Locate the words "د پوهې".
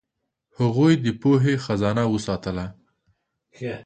1.03-1.55